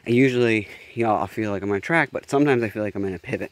I 0.09 0.11
usually, 0.11 0.67
you 0.95 1.03
know, 1.03 1.15
I'll 1.15 1.27
feel 1.27 1.51
like 1.51 1.61
I'm 1.61 1.71
on 1.71 1.81
track, 1.81 2.09
but 2.11 2.27
sometimes 2.27 2.63
I 2.63 2.69
feel 2.69 2.81
like 2.81 2.95
I'm 2.95 3.05
in 3.05 3.13
a 3.13 3.19
pivot. 3.19 3.51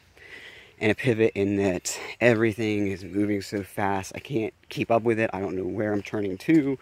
And 0.80 0.90
a 0.90 0.94
pivot 0.94 1.30
in 1.36 1.54
that 1.56 1.96
everything 2.20 2.88
is 2.88 3.04
moving 3.04 3.42
so 3.42 3.62
fast. 3.62 4.10
I 4.16 4.18
can't 4.18 4.52
keep 4.68 4.90
up 4.90 5.04
with 5.04 5.20
it. 5.20 5.30
I 5.32 5.38
don't 5.38 5.56
know 5.56 5.62
where 5.62 5.92
I'm 5.92 6.02
turning 6.02 6.36
to. 6.38 6.76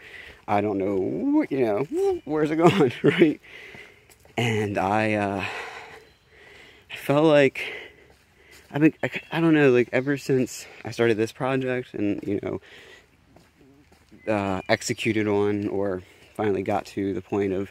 I 0.49 0.63
don't 0.63 0.79
know, 0.79 1.45
you 1.51 1.61
know, 1.61 2.21
where's 2.25 2.51
it 2.51 2.57
going, 2.57 2.91
right? 3.03 3.39
And 4.39 4.79
I, 4.79 5.13
uh, 5.13 5.45
I 6.91 6.97
felt 6.97 7.27
like 7.27 7.61
I've 8.71 8.81
been, 8.81 8.95
I, 9.03 9.11
I, 9.31 9.41
don't 9.43 9.53
know, 9.53 9.73
like 9.73 9.91
ever 9.93 10.17
since 10.17 10.67
I 10.87 10.91
started 10.91 11.19
this 11.19 11.33
project 11.33 11.93
and, 11.93 12.23
you 12.23 12.41
know, 12.43 14.33
uh, 14.33 14.63
executed 14.71 15.29
on 15.29 15.69
or 15.69 16.03
finally 16.35 16.63
got 16.63 16.87
to 16.87 17.13
the 17.13 17.23
point 17.23 17.53
of 17.53 17.71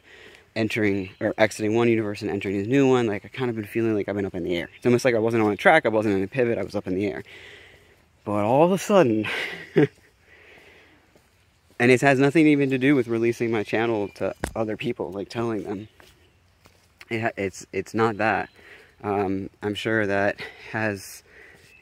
entering 0.55 1.09
or 1.19 1.33
exiting 1.37 1.75
one 1.75 1.89
universe 1.89 2.21
and 2.21 2.31
entering 2.31 2.57
a 2.57 2.63
new 2.63 2.87
one, 2.87 3.07
like 3.07 3.25
I 3.25 3.27
kind 3.27 3.49
of 3.49 3.55
been 3.55 3.65
feeling 3.65 3.93
like 3.93 4.07
I've 4.07 4.15
been 4.15 4.25
up 4.25 4.35
in 4.35 4.43
the 4.43 4.55
air. 4.55 4.69
It's 4.77 4.85
almost 4.85 5.05
like 5.05 5.15
I 5.15 5.19
wasn't 5.19 5.43
on 5.43 5.51
a 5.51 5.57
track, 5.57 5.85
I 5.85 5.89
wasn't 5.89 6.15
in 6.15 6.23
a 6.23 6.27
pivot, 6.27 6.57
I 6.57 6.63
was 6.63 6.75
up 6.75 6.87
in 6.87 6.95
the 6.95 7.07
air. 7.07 7.23
But 8.23 8.43
all 8.43 8.63
of 8.63 8.71
a 8.71 8.77
sudden, 8.77 9.27
and 9.75 9.89
it 11.79 12.01
has 12.01 12.19
nothing 12.19 12.47
even 12.47 12.69
to 12.71 12.77
do 12.77 12.95
with 12.95 13.07
releasing 13.07 13.51
my 13.51 13.63
channel 13.63 14.07
to 14.15 14.33
other 14.55 14.77
people, 14.77 15.11
like 15.11 15.29
telling 15.29 15.63
them. 15.63 15.87
It, 17.09 17.33
it's 17.37 17.67
it's 17.71 17.93
not 17.93 18.17
that 18.17 18.49
um, 19.03 19.49
I'm 19.61 19.75
sure 19.75 20.07
that 20.07 20.39
has 20.71 21.23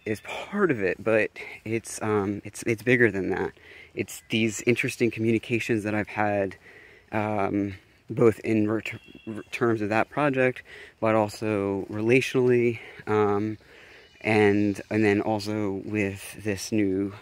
is 0.06 0.20
part 0.22 0.72
of 0.72 0.84
it, 0.84 1.02
but 1.02 1.32
it's 1.64 2.02
um, 2.02 2.42
it's 2.44 2.64
it's 2.64 2.84
bigger 2.84 3.10
than 3.10 3.30
that. 3.30 3.54
It's 3.96 4.24
these 4.30 4.62
interesting 4.64 5.12
communications 5.12 5.84
that 5.84 5.96
I've 5.96 6.08
had, 6.08 6.56
um, 7.12 7.76
both 8.10 8.40
in 8.40 8.82
terms 9.52 9.82
of 9.82 9.90
that 9.90 10.10
project, 10.10 10.64
but 11.00 11.16
also 11.16 11.86
relationally, 11.90 12.80
um, 13.08 13.58
and 14.22 14.82
and 14.90 15.04
then 15.04 15.22
also 15.22 15.82
with 15.86 16.44
this 16.44 16.72
new 16.72 17.14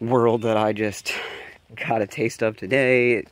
world 0.00 0.42
that 0.42 0.56
I 0.56 0.72
just 0.72 1.12
got 1.76 2.02
a 2.02 2.06
taste 2.06 2.42
of 2.42 2.56
today 2.56 3.24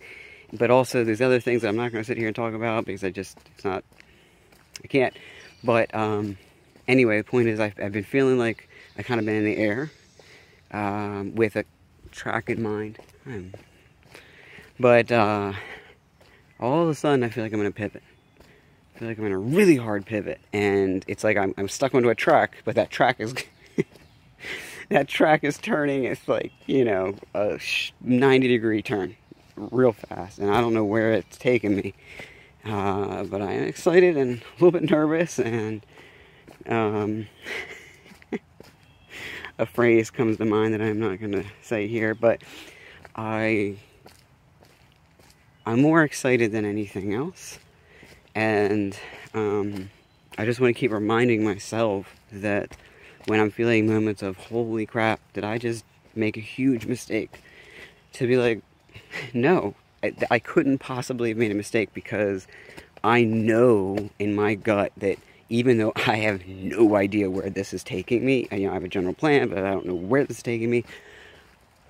but 0.52 0.70
also 0.70 1.04
there's 1.04 1.20
other 1.20 1.40
things 1.40 1.62
that 1.62 1.68
I'm 1.68 1.76
not 1.76 1.92
going 1.92 2.02
to 2.02 2.06
sit 2.06 2.16
here 2.16 2.26
and 2.26 2.36
talk 2.36 2.54
about 2.54 2.84
because 2.84 3.04
I 3.04 3.10
just, 3.10 3.38
it's 3.54 3.64
not, 3.64 3.84
I 4.82 4.88
can't. 4.88 5.14
But 5.62 5.94
um, 5.94 6.38
anyway, 6.88 7.18
the 7.18 7.24
point 7.24 7.48
is 7.48 7.60
I've, 7.60 7.74
I've 7.80 7.92
been 7.92 8.04
feeling 8.04 8.38
like 8.38 8.68
I 8.98 9.02
kind 9.02 9.20
of 9.20 9.26
been 9.26 9.36
in 9.36 9.44
the 9.44 9.56
air 9.56 9.90
um, 10.72 11.34
with 11.34 11.56
a 11.56 11.64
track 12.10 12.50
in 12.50 12.62
mind. 12.62 12.98
Um, 13.26 13.52
but 14.80 15.12
uh, 15.12 15.52
all 16.58 16.82
of 16.82 16.88
a 16.88 16.94
sudden 16.94 17.22
I 17.22 17.28
feel 17.28 17.44
like 17.44 17.52
I'm 17.52 17.60
going 17.60 17.70
to 17.70 17.76
pivot. 17.76 18.02
I 18.94 18.98
feel 18.98 19.08
like 19.08 19.18
I'm 19.18 19.26
in 19.26 19.32
a 19.32 19.38
really 19.38 19.76
hard 19.76 20.06
pivot. 20.06 20.40
And 20.52 21.04
it's 21.06 21.22
like 21.22 21.36
I'm, 21.36 21.54
I'm 21.58 21.68
stuck 21.68 21.94
onto 21.94 22.08
a 22.08 22.14
track, 22.14 22.56
but 22.64 22.74
that 22.74 22.90
track 22.90 23.20
is... 23.20 23.34
that 24.88 25.06
track 25.06 25.44
is 25.44 25.58
turning. 25.58 26.04
It's 26.04 26.26
like, 26.26 26.52
you 26.66 26.84
know, 26.84 27.14
a 27.34 27.60
90 28.00 28.48
degree 28.48 28.82
turn 28.82 29.16
real 29.56 29.92
fast, 29.92 30.38
and 30.38 30.50
I 30.50 30.60
don't 30.60 30.72
know 30.72 30.84
where 30.84 31.12
it's 31.12 31.36
taking 31.36 31.76
me. 31.76 31.94
Uh, 32.64 33.24
but 33.24 33.42
I 33.42 33.52
am 33.52 33.64
excited 33.64 34.16
and 34.16 34.38
a 34.40 34.64
little 34.64 34.72
bit 34.72 34.90
nervous, 34.90 35.38
and 35.38 35.84
um, 36.66 37.26
a 39.58 39.66
phrase 39.66 40.10
comes 40.10 40.38
to 40.38 40.44
mind 40.44 40.74
that 40.74 40.80
I'm 40.80 40.98
not 40.98 41.20
going 41.20 41.32
to 41.32 41.44
say 41.62 41.86
here, 41.86 42.14
but 42.14 42.42
I 43.14 43.76
I'm 45.66 45.82
more 45.82 46.02
excited 46.02 46.52
than 46.52 46.64
anything 46.64 47.12
else, 47.12 47.58
and 48.34 48.98
um, 49.34 49.90
I 50.38 50.44
just 50.44 50.58
want 50.58 50.74
to 50.74 50.80
keep 50.80 50.90
reminding 50.90 51.44
myself 51.44 52.14
that 52.32 52.76
when 53.26 53.40
I'm 53.40 53.50
feeling 53.50 53.86
moments 53.86 54.22
of 54.22 54.36
holy 54.36 54.86
crap, 54.86 55.20
did 55.34 55.44
I 55.44 55.58
just 55.58 55.84
make 56.14 56.36
a 56.36 56.40
huge 56.40 56.86
mistake? 56.86 57.42
To 58.14 58.26
be 58.26 58.36
like, 58.36 58.62
no, 59.34 59.74
I, 60.02 60.14
I 60.30 60.38
couldn't 60.38 60.78
possibly 60.78 61.28
have 61.28 61.38
made 61.38 61.50
a 61.50 61.54
mistake 61.54 61.92
because 61.92 62.46
I 63.04 63.24
know 63.24 64.10
in 64.18 64.34
my 64.34 64.54
gut 64.54 64.92
that 64.96 65.18
even 65.50 65.78
though 65.78 65.92
I 65.94 66.16
have 66.16 66.46
no 66.46 66.96
idea 66.96 67.30
where 67.30 67.50
this 67.50 67.74
is 67.74 67.84
taking 67.84 68.24
me, 68.24 68.48
you 68.50 68.60
know, 68.60 68.70
I 68.70 68.74
have 68.74 68.84
a 68.84 68.88
general 68.88 69.14
plan, 69.14 69.48
but 69.48 69.58
I 69.58 69.70
don't 69.70 69.86
know 69.86 69.94
where 69.94 70.24
this 70.24 70.38
is 70.38 70.42
taking 70.42 70.70
me. 70.70 70.84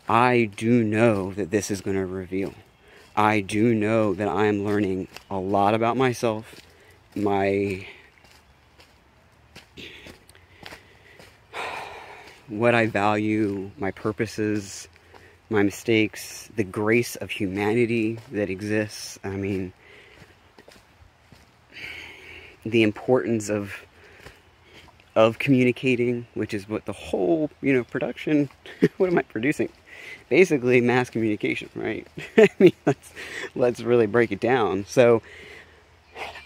I 0.09 0.51
do 0.57 0.83
know 0.83 1.33
that 1.35 1.51
this 1.53 1.71
is 1.71 1.81
going 1.81 1.97
to 1.97 2.05
reveal. 2.05 2.53
I 3.17 3.41
do 3.41 3.75
know 3.75 4.15
that 4.15 4.29
I 4.29 4.47
am 4.47 4.65
learning 4.65 5.09
a 5.31 5.39
lot 5.39 5.75
about 5.75 5.97
myself, 5.97 6.61
my 7.15 7.87
what 12.49 12.75
I 12.75 12.87
value, 12.87 13.71
my 13.79 13.91
purposes, 13.91 14.89
my 15.49 15.63
mistakes, 15.63 16.49
the 16.57 16.65
grace 16.65 17.17
of 17.17 17.31
humanity 17.31 18.19
that 18.33 18.51
exists. 18.51 19.19
I 19.25 19.31
mean, 19.31 19.73
the 22.65 22.83
importance 22.83 23.49
of 23.49 23.73
of 25.17 25.39
communicating, 25.39 26.27
which 26.35 26.55
is 26.55 26.69
what 26.69 26.85
the 26.85 26.93
whole, 26.93 27.51
you 27.61 27.73
know, 27.73 27.83
production, 27.83 28.49
what 28.97 29.11
am 29.11 29.19
I 29.19 29.23
producing? 29.23 29.69
Basically 30.31 30.81
mass 30.81 31.11
communication, 31.11 31.69
right? 31.75 32.07
I 32.39 32.49
mean, 32.59 32.73
let's, 32.87 33.13
let's 33.55 33.81
really 33.83 34.07
break 34.07 34.33
it 34.33 34.41
down. 34.41 34.87
So 34.87 35.21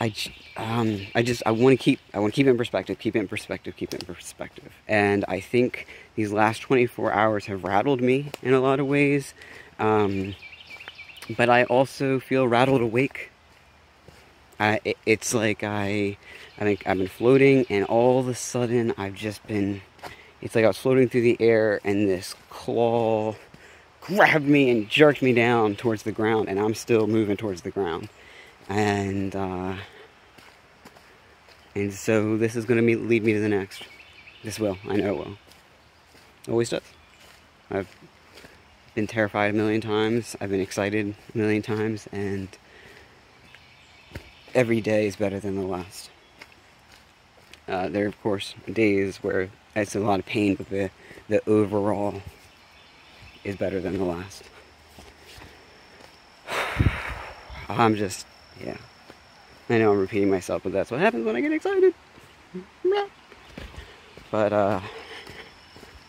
I, 0.01 0.13
um, 0.57 1.07
I 1.15 1.23
just, 1.23 1.45
I 1.47 1.53
want 1.53 1.79
to 1.79 1.83
keep, 1.83 2.01
I 2.13 2.19
want 2.19 2.35
to 2.35 2.37
keep 2.37 2.49
it 2.49 2.51
in 2.51 2.57
perspective, 2.57 2.99
keep 2.99 3.15
it 3.15 3.21
in 3.21 3.29
perspective, 3.29 3.77
keep 3.77 3.95
it 3.95 4.03
in 4.03 4.15
perspective. 4.15 4.73
And 4.89 5.25
I 5.29 5.39
think 5.39 5.87
these 6.17 6.33
last 6.33 6.61
24 6.63 7.13
hours 7.13 7.47
have 7.47 7.63
rattled 7.63 8.01
me 8.01 8.31
in 8.43 8.55
a 8.55 8.61
lot 8.61 8.81
of 8.81 8.89
ways. 8.89 9.35
Um, 9.79 10.35
but 11.37 11.49
I 11.49 11.65
also 11.65 12.21
feel 12.21 12.47
rattled 12.49 12.83
awake. 12.83 13.31
I, 14.61 14.81
it, 14.85 14.97
it's 15.07 15.35
like 15.35 15.63
I, 15.63 16.17
I 16.59 16.61
think 16.61 16.87
I've 16.87 16.99
been 16.99 17.09
floating, 17.09 17.67
and 17.71 17.85
all 17.87 18.21
of 18.21 18.29
a 18.29 18.35
sudden 18.35 18.95
I've 18.97 19.15
just 19.15 19.47
been. 19.47 19.83
It's 20.41 20.55
like 20.55 20.65
I 20.65 20.69
was 20.69 20.77
floating 20.77 21.09
through 21.09 21.23
the 21.23 21.37
air, 21.41 21.81
and 21.85 22.09
this 22.09 22.35
claw 22.51 23.35
grabbed 24.05 24.45
me 24.47 24.71
and 24.71 24.89
jerked 24.89 25.23
me 25.23 25.33
down 25.33 25.75
towards 25.75 26.03
the 26.03 26.13
ground, 26.13 26.49
and 26.49 26.61
I'm 26.61 26.75
still 26.75 27.07
moving 27.07 27.39
towards 27.39 27.63
the 27.63 27.71
ground. 27.71 28.11
And 28.69 29.35
uh, 29.35 29.75
and 31.75 31.93
so 31.93 32.37
this 32.37 32.55
is 32.55 32.67
going 32.67 32.87
to 32.87 32.99
lead 32.99 33.25
me 33.25 33.33
to 33.33 33.41
the 33.41 33.49
next. 33.49 33.83
This 34.43 34.61
will. 34.61 34.77
I 34.89 34.97
know 34.97 35.15
it 35.15 35.17
will. 35.17 35.39
Always 36.49 36.69
does. 36.69 36.83
I've 37.71 37.89
been 38.95 39.07
terrified 39.07 39.55
a 39.55 39.57
million 39.57 39.81
times. 39.81 40.37
I've 40.39 40.51
been 40.51 40.61
excited 40.61 41.15
a 41.35 41.39
million 41.39 41.63
times, 41.63 42.07
and 42.13 42.49
every 44.55 44.83
day 44.83 45.07
is 45.07 45.17
better 45.17 45.41
than 45.41 45.57
the 45.57 45.67
last. 45.67 46.11
Uh, 47.67 47.89
there 47.89 48.05
are, 48.05 48.09
of 48.09 48.23
course, 48.23 48.55
days 48.71 49.17
where 49.17 49.49
it's 49.75 49.97
a 49.97 50.01
lot 50.01 50.21
of 50.21 50.27
pain, 50.27 50.55
but 50.55 50.69
the, 50.69 50.91
the 51.29 51.49
overall 51.49 52.21
is 53.45 53.57
better 53.57 53.81
than 53.81 53.99
the 53.99 54.05
last. 54.05 54.43
I'm 57.69 57.95
just, 57.95 58.27
yeah. 58.63 58.77
I 59.69 59.79
know 59.79 59.93
I'm 59.93 60.01
repeating 60.01 60.31
myself, 60.31 60.63
but 60.63 60.73
that's 60.73 60.91
what 60.91 61.01
happens 61.01 61.25
when 61.25 61.37
I 61.37 61.41
get 61.41 61.53
excited. 61.53 61.95
But, 64.31 64.53
uh, 64.53 64.81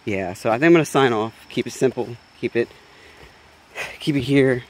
yeah, 0.04 0.34
so 0.34 0.50
I 0.50 0.54
think 0.54 0.66
I'm 0.66 0.74
going 0.74 0.84
to 0.86 0.90
sign 0.90 1.14
off. 1.14 1.34
Keep 1.50 1.68
it 1.68 1.74
simple. 1.74 2.18
Keep 2.40 2.56
it, 2.56 2.70
keep 4.00 4.16
it 4.16 4.22
here. 4.22 4.64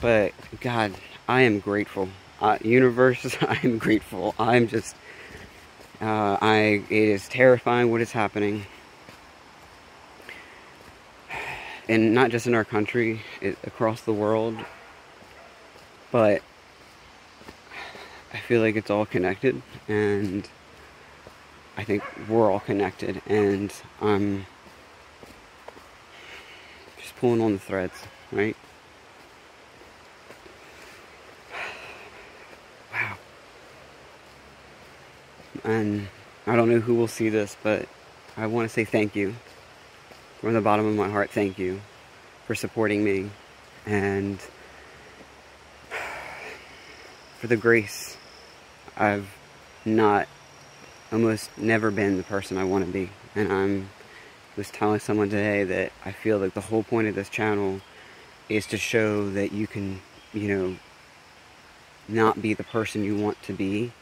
But, 0.00 0.32
God, 0.60 0.94
I 1.28 1.42
am 1.42 1.60
grateful. 1.60 2.08
Uh, 2.40 2.58
universe, 2.62 3.36
I 3.40 3.58
am 3.64 3.78
grateful. 3.78 4.34
I'm 4.38 4.68
just, 4.68 4.94
uh, 6.00 6.38
I, 6.40 6.84
it 6.88 6.92
is 7.08 7.28
terrifying 7.28 7.90
what 7.90 8.00
is 8.00 8.12
happening. 8.12 8.66
And 11.88 12.12
not 12.12 12.30
just 12.30 12.46
in 12.46 12.54
our 12.54 12.64
country, 12.64 13.22
it, 13.40 13.56
across 13.64 14.02
the 14.02 14.12
world. 14.12 14.56
But 16.10 16.42
I 18.32 18.36
feel 18.38 18.60
like 18.60 18.76
it's 18.76 18.90
all 18.90 19.06
connected, 19.06 19.62
and 19.88 20.46
I 21.78 21.84
think 21.84 22.02
we're 22.28 22.50
all 22.50 22.60
connected, 22.60 23.22
and 23.26 23.72
I'm 24.02 24.46
just 27.00 27.16
pulling 27.16 27.40
on 27.40 27.52
the 27.52 27.58
threads, 27.58 27.94
right? 28.32 28.56
Wow. 32.92 33.16
And 35.64 36.08
I 36.46 36.56
don't 36.56 36.68
know 36.70 36.80
who 36.80 36.94
will 36.94 37.08
see 37.08 37.28
this, 37.28 37.56
but 37.62 37.88
I 38.36 38.46
want 38.46 38.68
to 38.68 38.72
say 38.72 38.84
thank 38.84 39.16
you. 39.16 39.34
From 40.40 40.54
the 40.54 40.60
bottom 40.60 40.86
of 40.86 40.94
my 40.94 41.08
heart, 41.08 41.30
thank 41.30 41.58
you 41.58 41.80
for 42.46 42.54
supporting 42.54 43.02
me 43.02 43.30
and 43.84 44.38
for 47.38 47.48
the 47.48 47.56
grace 47.56 48.16
I've 48.96 49.26
not 49.84 50.28
almost 51.10 51.50
never 51.58 51.90
been 51.90 52.18
the 52.18 52.22
person 52.22 52.56
I 52.56 52.62
want 52.62 52.86
to 52.86 52.92
be. 52.92 53.10
And 53.34 53.52
I'm 53.52 53.90
was 54.56 54.70
telling 54.70 55.00
someone 55.00 55.28
today 55.28 55.64
that 55.64 55.92
I 56.04 56.12
feel 56.12 56.38
like 56.38 56.54
the 56.54 56.60
whole 56.60 56.84
point 56.84 57.08
of 57.08 57.16
this 57.16 57.28
channel 57.28 57.80
is 58.48 58.64
to 58.66 58.76
show 58.76 59.28
that 59.30 59.50
you 59.50 59.66
can, 59.66 60.00
you 60.32 60.56
know, 60.56 60.76
not 62.06 62.40
be 62.40 62.54
the 62.54 62.64
person 62.64 63.02
you 63.02 63.16
want 63.16 63.42
to 63.42 63.52
be, 63.52 63.92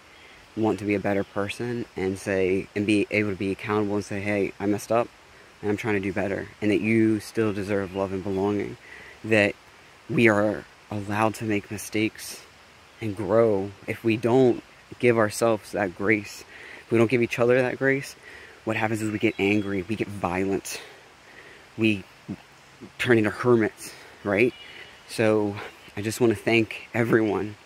want 0.55 0.79
to 0.81 0.85
be 0.85 0.94
a 0.94 1.01
better 1.01 1.25
person, 1.25 1.87
and 1.96 2.18
say, 2.18 2.68
and 2.75 2.87
be 2.87 3.07
able 3.11 3.31
to 3.31 3.37
be 3.37 3.53
accountable 3.53 3.96
and 3.96 4.05
say, 4.05 4.20
hey, 4.20 4.53
I 4.61 4.66
messed 4.66 4.92
up, 4.92 5.09
and 5.61 5.71
I'm 5.71 5.77
trying 5.77 5.95
to 5.95 6.01
do 6.01 6.12
better, 6.12 6.49
and 6.61 6.71
that 6.71 6.81
you 6.81 7.21
still 7.21 7.53
deserve 7.53 7.95
love 7.95 8.12
and 8.12 8.23
belonging, 8.23 8.77
that 9.25 9.55
we 10.09 10.29
are 10.29 10.64
allowed 10.90 11.35
to 11.37 11.45
make 11.45 11.71
mistakes 11.71 12.42
and 13.01 13.16
grow. 13.16 13.71
If 13.87 14.05
we 14.05 14.16
don't, 14.16 14.62
give 14.99 15.19
ourselves 15.19 15.73
that 15.73 15.97
grace, 15.97 16.45
if 16.81 16.92
we 16.92 16.99
don't 16.99 17.11
give 17.11 17.23
each 17.23 17.38
other 17.38 17.61
that 17.61 17.79
grace, 17.79 18.14
what 18.64 18.77
happens 18.77 19.03
is 19.03 19.11
we 19.11 19.19
get 19.19 19.35
angry, 19.38 19.83
we 19.83 19.97
get 19.97 20.09
violent, 20.09 20.81
we 21.77 22.05
turn 22.99 23.19
into 23.19 23.31
hermits, 23.31 23.92
right? 24.25 24.55
So 25.09 25.57
I 25.97 26.03
just 26.03 26.21
want 26.21 26.33
to 26.33 26.38
thank 26.38 26.88
everyone 26.95 27.57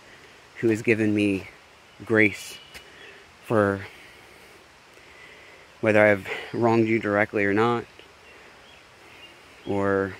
who 0.56 0.68
has 0.68 0.82
given 0.82 1.14
me 1.14 1.48
grace 2.04 2.56
for 3.44 3.80
whether 5.80 6.04
I've 6.04 6.26
wronged 6.52 6.88
you 6.88 6.98
directly 6.98 7.44
or 7.44 7.54
not, 7.54 7.84
or 9.66 10.14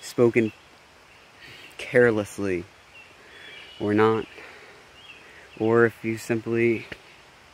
spoken 0.00 0.52
carelessly 1.78 2.64
or 3.80 3.92
not 3.92 4.26
or 5.58 5.86
if 5.86 6.04
you 6.04 6.18
simply 6.18 6.86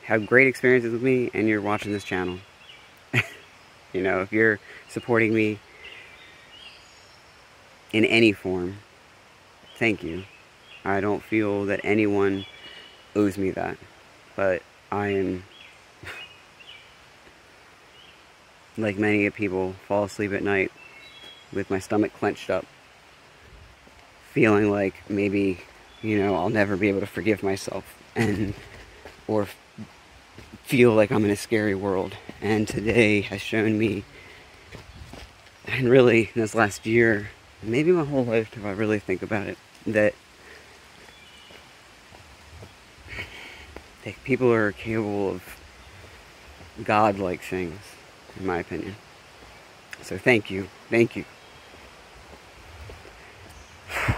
have 0.04 0.26
great 0.26 0.46
experiences 0.46 0.92
with 0.92 1.02
me 1.02 1.30
and 1.32 1.48
you're 1.48 1.60
watching 1.60 1.92
this 1.92 2.04
channel. 2.04 2.38
you 3.92 4.02
know, 4.02 4.20
if 4.20 4.32
you're 4.32 4.58
supporting 4.88 5.32
me 5.32 5.58
in 7.92 8.04
any 8.04 8.32
form, 8.32 8.78
thank 9.78 10.02
you. 10.02 10.24
I 10.84 11.00
don't 11.00 11.22
feel 11.22 11.66
that 11.66 11.80
anyone 11.84 12.44
owes 13.14 13.38
me 13.38 13.52
that, 13.52 13.78
but 14.34 14.62
I 14.90 15.08
am, 15.08 15.44
like 18.76 18.98
many 18.98 19.28
people, 19.30 19.74
fall 19.86 20.04
asleep 20.04 20.32
at 20.32 20.42
night 20.42 20.72
with 21.52 21.70
my 21.70 21.78
stomach 21.78 22.12
clenched 22.14 22.50
up, 22.50 22.64
feeling 24.32 24.70
like 24.70 25.08
maybe 25.10 25.60
you 26.02 26.18
know, 26.18 26.34
I'll 26.34 26.50
never 26.50 26.76
be 26.76 26.88
able 26.88 27.00
to 27.00 27.06
forgive 27.06 27.42
myself 27.42 27.96
and 28.16 28.54
or 29.28 29.46
feel 30.64 30.92
like 30.92 31.10
I'm 31.12 31.24
in 31.24 31.30
a 31.30 31.36
scary 31.36 31.74
world. 31.74 32.16
And 32.40 32.66
today 32.66 33.20
has 33.22 33.40
shown 33.40 33.78
me, 33.78 34.04
and 35.66 35.88
really 35.88 36.30
in 36.34 36.40
this 36.40 36.54
last 36.54 36.86
year, 36.86 37.30
maybe 37.62 37.92
my 37.92 38.04
whole 38.04 38.24
life 38.24 38.56
if 38.56 38.64
I 38.64 38.72
really 38.72 38.98
think 38.98 39.22
about 39.22 39.46
it, 39.46 39.58
that 39.86 40.14
that 44.04 44.14
people 44.24 44.52
are 44.52 44.72
capable 44.72 45.30
of 45.30 45.42
God-like 46.82 47.42
things, 47.42 47.78
in 48.38 48.46
my 48.46 48.58
opinion. 48.58 48.96
So 50.02 50.18
thank 50.18 50.50
you, 50.50 50.68
thank 50.90 51.16
you. 51.16 51.24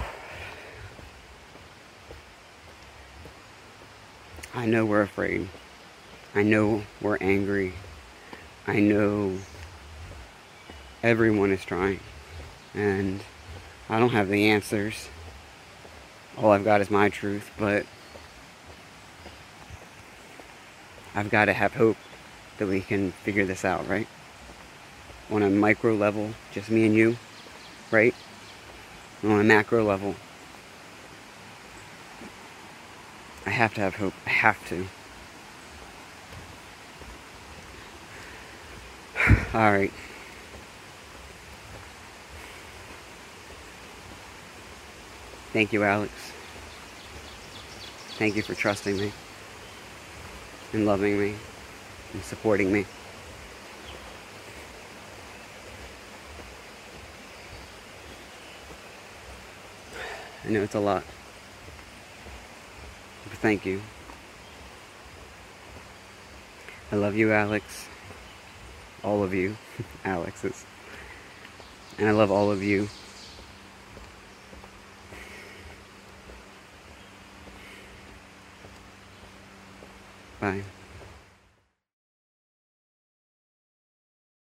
I 4.55 4.67
know 4.67 4.85
we're 4.85 5.03
afraid. 5.03 5.49
I 6.35 6.43
know 6.43 6.83
we're 7.01 7.19
angry. 7.21 7.75
I 8.67 8.81
know 8.81 9.39
everyone 11.03 11.53
is 11.53 11.65
trying. 11.65 12.01
And 12.75 13.21
I 13.89 14.01
don't 14.01 14.11
have 14.11 14.29
the 14.29 14.49
answers. 14.49 15.09
All 16.37 16.51
I've 16.51 16.65
got 16.65 16.81
is 16.81 16.91
my 16.91 17.09
truth, 17.09 17.51
but 17.59 17.87
I've 21.15 21.31
got 21.31 21.45
to 21.45 21.53
have 21.53 21.75
hope 21.75 21.97
that 22.59 22.69
we 22.69 22.81
can 22.81 23.13
figure 23.13 23.45
this 23.45 23.65
out, 23.65 23.89
right? 23.89 24.07
On 25.31 25.43
a 25.43 25.51
micro 25.51 25.95
level, 25.95 26.31
just 26.53 26.71
me 26.71 26.87
and 26.87 26.95
you, 26.95 27.17
right? 27.91 28.15
On 29.23 29.41
a 29.41 29.45
macro 29.45 29.85
level, 29.85 30.15
I 33.47 33.51
have 33.51 33.75
to 33.75 33.81
have 33.81 33.97
hope. 33.97 34.15
I 34.27 34.31
have 34.31 34.69
to. 34.69 34.87
Alright. 39.55 39.93
Thank 45.53 45.73
you, 45.73 45.85
Alex. 45.85 46.13
Thank 48.19 48.37
you 48.37 48.43
for 48.43 48.55
trusting 48.55 48.97
me 48.97 49.13
and 50.73 50.85
loving 50.85 51.19
me 51.19 51.35
and 52.15 52.23
supporting 52.23 52.73
me. 52.73 52.87
I 60.45 60.51
know 60.51 60.63
it's 60.63 60.75
a 60.75 60.81
lot. 60.81 61.03
But 63.29 63.39
thank 63.39 63.67
you. 63.67 63.83
I 66.93 66.97
love 66.97 67.17
you, 67.17 67.33
Alex. 67.33 67.89
All 69.03 69.23
of 69.23 69.35
you, 69.35 69.57
Alexes. 70.05 70.65
And 71.99 72.09
I 72.09 72.13
love 72.13 72.31
all 72.31 72.51
of 72.51 72.63
you. 72.63 72.89
Bye. 80.41 80.63